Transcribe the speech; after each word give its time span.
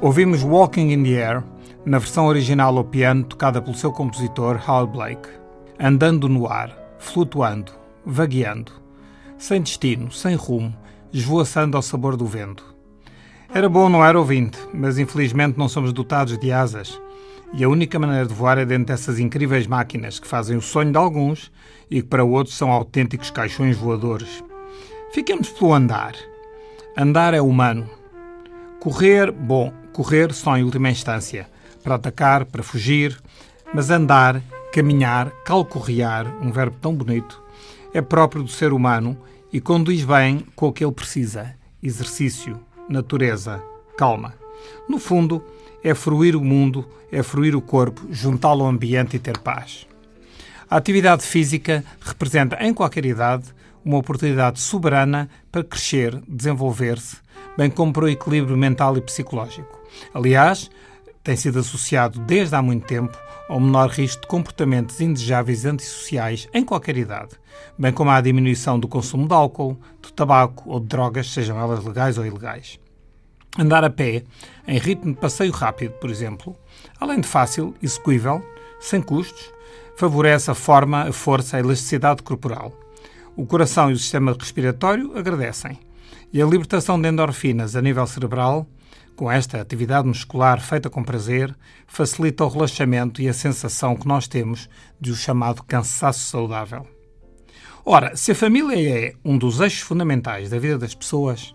Ouvimos 0.00 0.44
Walking 0.44 0.92
in 0.92 1.02
the 1.02 1.20
Air, 1.20 1.42
na 1.84 1.98
versão 1.98 2.26
original 2.26 2.78
ao 2.78 2.84
piano 2.84 3.24
tocada 3.24 3.60
pelo 3.60 3.76
seu 3.76 3.90
compositor 3.90 4.62
Hal 4.64 4.86
Blake. 4.86 5.28
Andando 5.76 6.28
no 6.28 6.46
ar, 6.46 6.72
flutuando, 7.00 7.72
vagueando, 8.06 8.70
sem 9.36 9.60
destino, 9.60 10.12
sem 10.12 10.36
rumo, 10.36 10.72
esvoaçando 11.12 11.76
ao 11.76 11.82
sabor 11.82 12.16
do 12.16 12.24
vento. 12.24 12.64
Era 13.52 13.68
bom 13.68 13.88
não 13.88 14.04
era 14.04 14.16
ouvinte, 14.16 14.56
mas 14.72 15.00
infelizmente 15.00 15.58
não 15.58 15.68
somos 15.68 15.92
dotados 15.92 16.38
de 16.38 16.52
asas. 16.52 17.00
E 17.52 17.64
a 17.64 17.68
única 17.68 17.98
maneira 17.98 18.24
de 18.24 18.32
voar 18.32 18.56
é 18.56 18.64
dentro 18.64 18.86
dessas 18.86 19.18
incríveis 19.18 19.66
máquinas 19.66 20.20
que 20.20 20.28
fazem 20.28 20.56
o 20.56 20.62
sonho 20.62 20.92
de 20.92 20.98
alguns 20.98 21.50
e 21.90 22.02
que 22.02 22.08
para 22.08 22.22
outros 22.22 22.56
são 22.56 22.70
autênticos 22.70 23.32
caixões 23.32 23.76
voadores. 23.76 24.44
Fiquemos 25.12 25.48
pelo 25.48 25.74
andar. 25.74 26.14
Andar 26.96 27.34
é 27.34 27.42
humano. 27.42 27.90
Correr, 28.78 29.32
bom, 29.32 29.72
correr 29.98 30.32
só 30.32 30.56
em 30.56 30.62
última 30.62 30.88
instância, 30.90 31.48
para 31.82 31.96
atacar, 31.96 32.44
para 32.44 32.62
fugir, 32.62 33.20
mas 33.74 33.90
andar, 33.90 34.40
caminhar, 34.72 35.28
calcorrear, 35.44 36.32
um 36.40 36.52
verbo 36.52 36.76
tão 36.80 36.94
bonito, 36.94 37.42
é 37.92 38.00
próprio 38.00 38.44
do 38.44 38.48
ser 38.48 38.72
humano 38.72 39.18
e 39.52 39.60
conduz 39.60 40.04
bem 40.04 40.46
com 40.54 40.68
o 40.68 40.72
que 40.72 40.84
ele 40.84 40.92
precisa: 40.92 41.52
exercício, 41.82 42.60
natureza, 42.88 43.60
calma. 43.96 44.34
No 44.88 45.00
fundo, 45.00 45.44
é 45.82 45.92
fruir 45.96 46.36
o 46.36 46.44
mundo, 46.44 46.86
é 47.10 47.20
fruir 47.20 47.56
o 47.56 47.60
corpo, 47.60 48.06
juntá-lo 48.08 48.62
ao 48.62 48.70
ambiente 48.70 49.16
e 49.16 49.18
ter 49.18 49.38
paz. 49.38 49.84
A 50.70 50.76
atividade 50.76 51.24
física 51.24 51.84
representa, 52.00 52.56
em 52.60 52.72
qualquer 52.72 53.04
idade, 53.04 53.46
uma 53.88 53.96
oportunidade 53.96 54.60
soberana 54.60 55.30
para 55.50 55.64
crescer, 55.64 56.20
desenvolver-se, 56.28 57.16
bem 57.56 57.70
como 57.70 57.90
para 57.90 58.04
o 58.04 58.08
equilíbrio 58.08 58.54
mental 58.54 58.98
e 58.98 59.00
psicológico. 59.00 59.80
Aliás, 60.12 60.70
tem 61.24 61.34
sido 61.34 61.58
associado 61.58 62.20
desde 62.20 62.54
há 62.54 62.60
muito 62.60 62.86
tempo 62.86 63.16
ao 63.48 63.58
menor 63.58 63.88
risco 63.88 64.20
de 64.20 64.28
comportamentos 64.28 65.00
indesejáveis 65.00 65.64
antissociais 65.64 66.46
em 66.52 66.66
qualquer 66.66 66.98
idade, 66.98 67.30
bem 67.78 67.90
como 67.90 68.10
à 68.10 68.20
diminuição 68.20 68.78
do 68.78 68.86
consumo 68.86 69.26
de 69.26 69.32
álcool, 69.32 69.80
de 70.02 70.12
tabaco 70.12 70.68
ou 70.68 70.80
de 70.80 70.86
drogas, 70.86 71.30
sejam 71.30 71.58
elas 71.58 71.82
legais 71.82 72.18
ou 72.18 72.26
ilegais. 72.26 72.78
Andar 73.58 73.84
a 73.84 73.90
pé, 73.90 74.22
em 74.66 74.78
ritmo 74.78 75.14
de 75.14 75.18
passeio 75.18 75.50
rápido, 75.50 75.92
por 75.92 76.10
exemplo, 76.10 76.54
além 77.00 77.22
de 77.22 77.26
fácil, 77.26 77.74
execuível, 77.82 78.44
sem 78.78 79.00
custos, 79.00 79.50
favorece 79.96 80.50
a 80.50 80.54
forma, 80.54 81.04
a 81.04 81.12
força, 81.12 81.56
a 81.56 81.60
elasticidade 81.60 82.22
corporal. 82.22 82.70
O 83.38 83.46
coração 83.46 83.88
e 83.88 83.92
o 83.92 83.96
sistema 83.96 84.36
respiratório 84.36 85.16
agradecem. 85.16 85.78
E 86.32 86.42
a 86.42 86.44
libertação 86.44 87.00
de 87.00 87.08
endorfinas 87.08 87.76
a 87.76 87.80
nível 87.80 88.04
cerebral 88.04 88.66
com 89.14 89.30
esta 89.30 89.60
atividade 89.60 90.08
muscular 90.08 90.60
feita 90.60 90.90
com 90.90 91.04
prazer, 91.04 91.56
facilita 91.86 92.44
o 92.44 92.48
relaxamento 92.48 93.22
e 93.22 93.28
a 93.28 93.32
sensação 93.32 93.94
que 93.94 94.08
nós 94.08 94.26
temos 94.26 94.68
de 95.00 95.12
o 95.12 95.14
chamado 95.14 95.62
cansaço 95.62 96.28
saudável. 96.28 96.84
Ora, 97.84 98.16
se 98.16 98.32
a 98.32 98.34
família 98.34 99.06
é 99.06 99.12
um 99.24 99.38
dos 99.38 99.60
eixos 99.60 99.82
fundamentais 99.82 100.50
da 100.50 100.58
vida 100.58 100.76
das 100.76 100.96
pessoas 100.96 101.54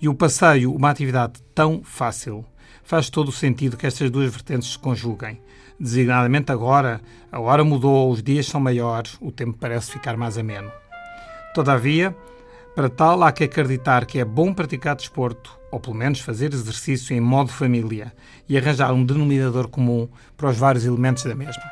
e 0.00 0.08
o 0.08 0.14
passeio 0.16 0.74
uma 0.74 0.90
atividade 0.90 1.40
tão 1.54 1.84
fácil, 1.84 2.44
faz 2.82 3.08
todo 3.08 3.28
o 3.28 3.32
sentido 3.32 3.76
que 3.76 3.86
estas 3.86 4.10
duas 4.10 4.28
vertentes 4.28 4.72
se 4.72 4.78
conjuguem. 4.78 5.40
Designadamente 5.78 6.50
agora, 6.50 7.00
a 7.30 7.38
hora 7.38 7.62
mudou, 7.62 8.10
os 8.10 8.24
dias 8.24 8.46
são 8.46 8.60
maiores, 8.60 9.16
o 9.20 9.30
tempo 9.30 9.56
parece 9.56 9.92
ficar 9.92 10.16
mais 10.16 10.36
ameno. 10.36 10.81
Todavia, 11.54 12.16
para 12.74 12.88
tal, 12.88 13.22
há 13.22 13.30
que 13.30 13.44
acreditar 13.44 14.06
que 14.06 14.18
é 14.18 14.24
bom 14.24 14.54
praticar 14.54 14.96
desporto, 14.96 15.58
ou 15.70 15.78
pelo 15.78 15.94
menos 15.94 16.20
fazer 16.20 16.54
exercício 16.54 17.14
em 17.14 17.20
modo 17.20 17.52
família, 17.52 18.14
e 18.48 18.56
arranjar 18.56 18.92
um 18.92 19.04
denominador 19.04 19.68
comum 19.68 20.08
para 20.36 20.48
os 20.48 20.56
vários 20.56 20.86
elementos 20.86 21.24
da 21.24 21.34
mesma. 21.34 21.62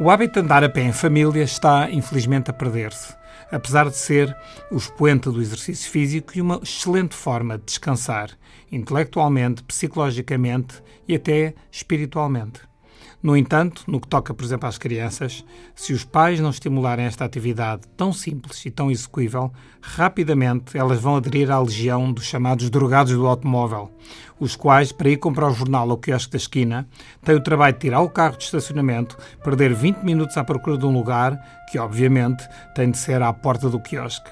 O 0.00 0.10
hábito 0.10 0.34
de 0.34 0.40
andar 0.40 0.64
a 0.64 0.68
pé 0.68 0.80
em 0.80 0.92
família 0.92 1.44
está, 1.44 1.88
infelizmente, 1.90 2.50
a 2.50 2.54
perder-se, 2.54 3.14
apesar 3.52 3.88
de 3.88 3.96
ser 3.96 4.34
o 4.70 4.76
expoente 4.76 5.30
do 5.30 5.40
exercício 5.40 5.88
físico 5.88 6.32
e 6.34 6.40
uma 6.40 6.58
excelente 6.62 7.14
forma 7.14 7.56
de 7.56 7.64
descansar, 7.66 8.30
intelectualmente, 8.72 9.62
psicologicamente 9.62 10.82
e 11.06 11.14
até 11.14 11.54
espiritualmente. 11.70 12.69
No 13.22 13.36
entanto, 13.36 13.84
no 13.86 14.00
que 14.00 14.08
toca, 14.08 14.32
por 14.32 14.42
exemplo, 14.42 14.66
às 14.66 14.78
crianças, 14.78 15.44
se 15.74 15.92
os 15.92 16.04
pais 16.04 16.40
não 16.40 16.48
estimularem 16.48 17.04
esta 17.04 17.22
atividade 17.22 17.82
tão 17.94 18.14
simples 18.14 18.64
e 18.64 18.70
tão 18.70 18.90
execuível, 18.90 19.52
rapidamente 19.82 20.78
elas 20.78 20.98
vão 20.98 21.16
aderir 21.16 21.50
à 21.50 21.60
legião 21.60 22.10
dos 22.10 22.24
chamados 22.24 22.70
drogados 22.70 23.12
do 23.12 23.26
automóvel, 23.26 23.90
os 24.38 24.56
quais, 24.56 24.90
para 24.90 25.10
ir 25.10 25.18
comprar 25.18 25.48
o 25.48 25.54
jornal 25.54 25.90
ao 25.90 25.98
quiosque 25.98 26.32
da 26.32 26.38
esquina, 26.38 26.88
têm 27.22 27.34
o 27.34 27.42
trabalho 27.42 27.74
de 27.74 27.80
tirar 27.80 28.00
o 28.00 28.08
carro 28.08 28.38
de 28.38 28.44
estacionamento, 28.44 29.18
perder 29.44 29.74
20 29.74 29.98
minutos 29.98 30.38
à 30.38 30.44
procura 30.44 30.78
de 30.78 30.86
um 30.86 30.92
lugar, 30.92 31.38
que 31.70 31.78
obviamente 31.78 32.42
tem 32.74 32.90
de 32.90 32.96
ser 32.96 33.20
à 33.20 33.30
porta 33.34 33.68
do 33.68 33.78
quiosque. 33.78 34.30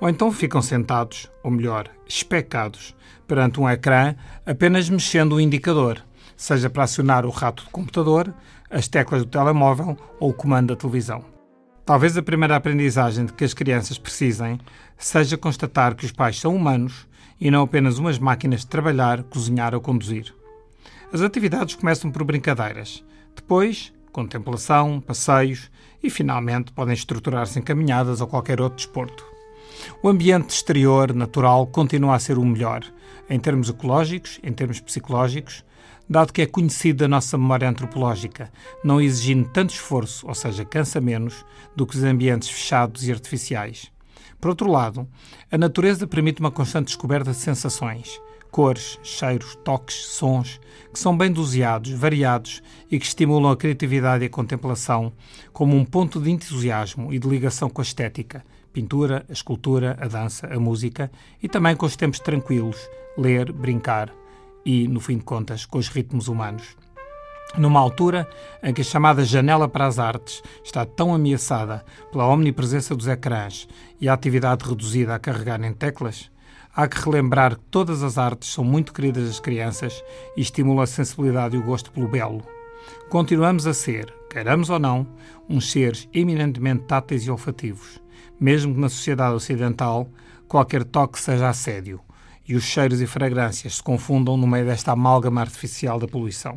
Ou 0.00 0.08
então 0.08 0.32
ficam 0.32 0.60
sentados, 0.60 1.30
ou 1.40 1.52
melhor, 1.52 1.88
especados, 2.04 2.96
perante 3.28 3.60
um 3.60 3.70
ecrã, 3.70 4.16
apenas 4.44 4.90
mexendo 4.90 5.36
o 5.36 5.40
indicador 5.40 6.02
seja 6.36 6.68
para 6.70 6.84
acionar 6.84 7.24
o 7.24 7.30
rato 7.30 7.64
do 7.64 7.70
computador, 7.70 8.32
as 8.70 8.88
teclas 8.88 9.22
do 9.22 9.28
telemóvel 9.28 9.96
ou 10.18 10.30
o 10.30 10.34
comando 10.34 10.68
da 10.68 10.76
televisão. 10.76 11.24
Talvez 11.84 12.16
a 12.16 12.22
primeira 12.22 12.56
aprendizagem 12.56 13.26
de 13.26 13.32
que 13.32 13.44
as 13.44 13.52
crianças 13.52 13.98
precisem 13.98 14.58
seja 14.96 15.36
constatar 15.36 15.94
que 15.94 16.06
os 16.06 16.12
pais 16.12 16.40
são 16.40 16.56
humanos 16.56 17.06
e 17.40 17.50
não 17.50 17.62
apenas 17.62 17.98
umas 17.98 18.18
máquinas 18.18 18.60
de 18.60 18.68
trabalhar, 18.68 19.22
cozinhar 19.24 19.74
ou 19.74 19.80
conduzir. 19.80 20.34
As 21.12 21.20
atividades 21.20 21.74
começam 21.74 22.10
por 22.10 22.24
brincadeiras, 22.24 23.04
depois 23.36 23.92
contemplação, 24.14 25.00
passeios 25.00 25.68
e 26.00 26.08
finalmente 26.08 26.70
podem 26.70 26.94
estruturar-se 26.94 27.58
em 27.58 27.62
caminhadas 27.62 28.20
ou 28.20 28.28
qualquer 28.28 28.60
outro 28.60 28.76
desporto. 28.76 29.26
O 30.00 30.08
ambiente 30.08 30.50
exterior, 30.50 31.12
natural, 31.12 31.66
continua 31.66 32.14
a 32.14 32.18
ser 32.20 32.38
o 32.38 32.44
melhor, 32.44 32.84
em 33.28 33.40
termos 33.40 33.68
ecológicos, 33.68 34.38
em 34.44 34.52
termos 34.52 34.78
psicológicos, 34.80 35.64
dado 36.08 36.32
que 36.32 36.42
é 36.42 36.46
conhecido 36.46 37.04
a 37.04 37.08
nossa 37.08 37.38
memória 37.38 37.68
antropológica, 37.68 38.50
não 38.82 39.00
exigindo 39.00 39.48
tanto 39.48 39.74
esforço, 39.74 40.26
ou 40.26 40.34
seja, 40.34 40.64
cansa 40.64 41.00
menos, 41.00 41.44
do 41.74 41.86
que 41.86 41.96
os 41.96 42.04
ambientes 42.04 42.48
fechados 42.48 43.06
e 43.06 43.12
artificiais. 43.12 43.90
Por 44.40 44.48
outro 44.48 44.70
lado, 44.70 45.08
a 45.50 45.56
natureza 45.56 46.06
permite 46.06 46.40
uma 46.40 46.50
constante 46.50 46.86
descoberta 46.86 47.30
de 47.30 47.36
sensações, 47.36 48.20
cores, 48.50 48.98
cheiros, 49.02 49.56
toques, 49.64 49.96
sons, 49.96 50.60
que 50.92 50.98
são 50.98 51.16
bem 51.16 51.32
doseados, 51.32 51.90
variados 51.90 52.62
e 52.90 52.98
que 52.98 53.06
estimulam 53.06 53.50
a 53.50 53.56
criatividade 53.56 54.22
e 54.22 54.26
a 54.26 54.30
contemplação 54.30 55.12
como 55.52 55.76
um 55.76 55.84
ponto 55.84 56.20
de 56.20 56.30
entusiasmo 56.30 57.12
e 57.12 57.18
de 57.18 57.26
ligação 57.26 57.68
com 57.68 57.80
a 57.80 57.82
estética, 57.82 58.44
pintura, 58.72 59.24
a 59.28 59.32
escultura, 59.32 59.96
a 60.00 60.06
dança, 60.06 60.46
a 60.46 60.60
música 60.60 61.10
e 61.42 61.48
também 61.48 61.74
com 61.74 61.86
os 61.86 61.96
tempos 61.96 62.20
tranquilos, 62.20 62.76
ler, 63.16 63.50
brincar, 63.50 64.14
e, 64.64 64.88
no 64.88 65.00
fim 65.00 65.18
de 65.18 65.24
contas, 65.24 65.66
com 65.66 65.78
os 65.78 65.88
ritmos 65.88 66.28
humanos. 66.28 66.76
Numa 67.56 67.78
altura 67.78 68.28
em 68.62 68.74
que 68.74 68.80
a 68.80 68.84
chamada 68.84 69.24
janela 69.24 69.68
para 69.68 69.86
as 69.86 69.98
artes 69.98 70.42
está 70.64 70.84
tão 70.84 71.14
ameaçada 71.14 71.84
pela 72.10 72.26
omnipresença 72.26 72.96
dos 72.96 73.06
ecrãs 73.06 73.68
e 74.00 74.08
a 74.08 74.12
atividade 74.12 74.68
reduzida 74.68 75.14
a 75.14 75.18
carregar 75.20 75.62
em 75.62 75.72
teclas, 75.72 76.30
há 76.74 76.88
que 76.88 76.98
relembrar 76.98 77.54
que 77.54 77.62
todas 77.70 78.02
as 78.02 78.18
artes 78.18 78.52
são 78.52 78.64
muito 78.64 78.92
queridas 78.92 79.30
às 79.30 79.38
crianças 79.38 80.02
e 80.36 80.40
estimulam 80.40 80.82
a 80.82 80.86
sensibilidade 80.86 81.54
e 81.54 81.58
o 81.60 81.62
gosto 81.62 81.92
pelo 81.92 82.08
belo. 82.08 82.42
Continuamos 83.08 83.68
a 83.68 83.74
ser, 83.74 84.12
queiramos 84.28 84.68
ou 84.68 84.80
não, 84.80 85.06
uns 85.48 85.70
seres 85.70 86.08
eminentemente 86.12 86.84
táteis 86.84 87.24
e 87.24 87.30
olfativos, 87.30 88.00
mesmo 88.40 88.74
que 88.74 88.80
na 88.80 88.88
sociedade 88.88 89.34
ocidental 89.34 90.08
qualquer 90.48 90.82
toque 90.82 91.20
seja 91.20 91.48
assédio 91.48 92.00
e 92.46 92.54
os 92.54 92.64
cheiros 92.64 93.00
e 93.00 93.06
fragrâncias 93.06 93.76
se 93.76 93.82
confundam 93.82 94.36
no 94.36 94.46
meio 94.46 94.66
desta 94.66 94.92
amálgama 94.92 95.40
artificial 95.40 95.98
da 95.98 96.06
poluição. 96.06 96.54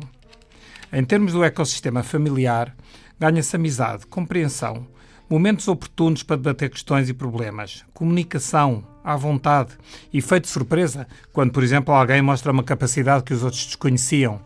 Em 0.92 1.04
termos 1.04 1.32
do 1.32 1.44
ecossistema 1.44 2.02
familiar, 2.02 2.74
ganha-se 3.18 3.54
amizade, 3.56 4.06
compreensão, 4.06 4.86
momentos 5.28 5.68
oportunos 5.68 6.22
para 6.22 6.36
debater 6.36 6.70
questões 6.70 7.08
e 7.08 7.14
problemas, 7.14 7.84
comunicação, 7.92 8.82
à 9.04 9.16
vontade, 9.16 9.72
efeito 10.12 10.44
de 10.44 10.50
surpresa, 10.50 11.06
quando, 11.32 11.52
por 11.52 11.62
exemplo, 11.62 11.94
alguém 11.94 12.22
mostra 12.22 12.52
uma 12.52 12.62
capacidade 12.62 13.24
que 13.24 13.34
os 13.34 13.42
outros 13.42 13.66
desconheciam, 13.66 14.40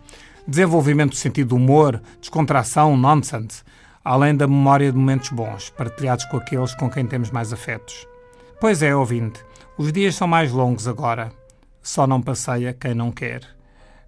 desenvolvimento 0.46 1.10
do 1.10 1.16
sentido 1.16 1.48
do 1.48 1.56
humor, 1.56 2.02
descontração, 2.20 2.96
nonsense, 2.96 3.62
além 4.04 4.34
da 4.34 4.46
memória 4.48 4.90
de 4.90 4.98
momentos 4.98 5.30
bons, 5.30 5.70
partilhados 5.70 6.24
com 6.24 6.36
aqueles 6.36 6.74
com 6.74 6.90
quem 6.90 7.06
temos 7.06 7.30
mais 7.30 7.52
afetos. 7.52 8.06
Pois 8.60 8.82
é, 8.82 8.94
ouvinte, 8.94 9.40
os 9.78 9.92
dias 9.92 10.14
são 10.14 10.28
mais 10.28 10.52
longos 10.52 10.86
agora. 10.86 11.32
Só 11.82 12.06
não 12.06 12.20
passeia 12.20 12.72
quem 12.72 12.94
não 12.94 13.10
quer. 13.10 13.42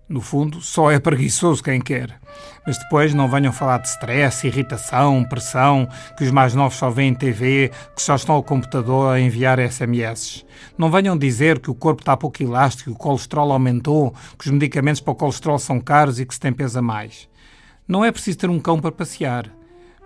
No 0.06 0.20
fundo, 0.20 0.60
só 0.60 0.90
é 0.90 0.98
preguiçoso 0.98 1.62
quem 1.62 1.80
quer. 1.80 2.20
Mas 2.66 2.76
depois 2.76 3.14
não 3.14 3.28
venham 3.28 3.52
falar 3.52 3.78
de 3.78 3.88
stress, 3.88 4.46
irritação, 4.46 5.24
pressão, 5.24 5.88
que 6.16 6.24
os 6.24 6.30
mais 6.30 6.54
novos 6.54 6.76
só 6.76 6.90
veem 6.90 7.14
TV, 7.14 7.70
que 7.96 8.02
só 8.02 8.14
estão 8.14 8.34
ao 8.34 8.42
computador 8.42 9.14
a 9.14 9.20
enviar 9.20 9.58
SMS. 9.58 10.44
Não 10.76 10.90
venham 10.90 11.16
dizer 11.16 11.58
que 11.58 11.70
o 11.70 11.74
corpo 11.74 12.02
está 12.02 12.14
pouco 12.16 12.42
elástico, 12.42 12.90
que 12.90 12.96
o 12.96 12.98
colesterol 12.98 13.50
aumentou, 13.50 14.14
que 14.38 14.46
os 14.46 14.52
medicamentos 14.52 15.00
para 15.00 15.12
o 15.12 15.16
colesterol 15.16 15.58
são 15.58 15.80
caros 15.80 16.20
e 16.20 16.26
que 16.26 16.34
se 16.34 16.40
tem 16.40 16.52
pesa 16.52 16.82
mais. 16.82 17.26
Não 17.88 18.04
é 18.04 18.12
preciso 18.12 18.38
ter 18.38 18.50
um 18.50 18.60
cão 18.60 18.78
para 18.78 18.92
passear. 18.92 19.50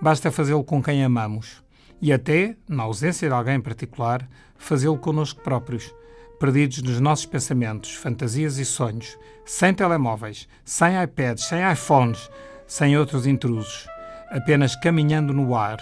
Basta 0.01 0.31
fazê-lo 0.31 0.63
com 0.63 0.81
quem 0.81 1.03
amamos. 1.05 1.61
E 2.01 2.13
até, 2.13 2.57
na 2.69 2.85
ausência 2.85 3.29
de 3.29 3.35
alguém 3.35 3.57
em 3.57 3.61
particular, 3.61 4.29
fazê-lo 4.57 4.99
connosco 4.99 5.43
próprios 5.43 5.93
perdidos 6.39 6.83
nos 6.83 7.01
nossos 7.01 7.27
pensamentos, 7.27 7.95
fantasias 7.95 8.59
e 8.59 8.65
sonhos, 8.65 9.19
sem 9.45 9.75
telemóveis, 9.75 10.49
sem 10.65 11.03
iPads, 11.03 11.45
sem 11.45 11.61
iPhones, 11.71 12.31
sem 12.67 12.97
outros 12.97 13.27
intrusos, 13.27 13.89
apenas 14.31 14.77
caminhando 14.77 15.33
no 15.33 15.57
ar, 15.57 15.79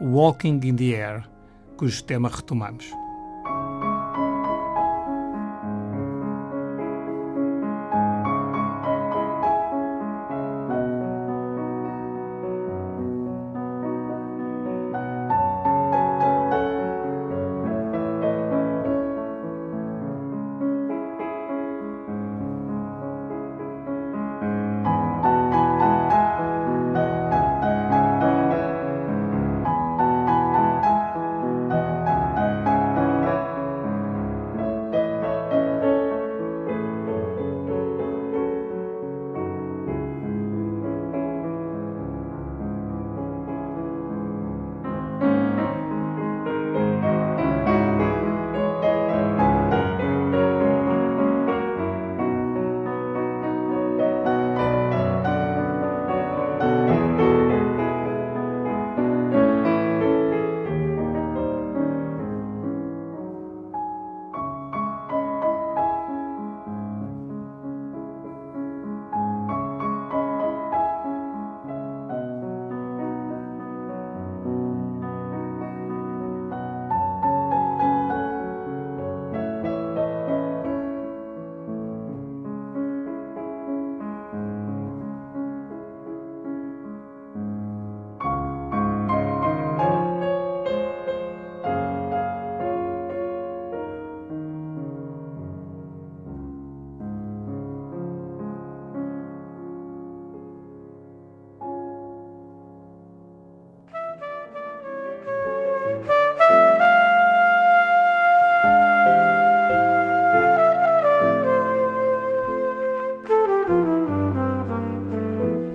walking 0.00 0.60
in 0.62 0.76
the 0.76 0.94
air, 0.94 1.24
cujo 1.76 2.04
tema 2.04 2.28
retomamos. 2.28 2.97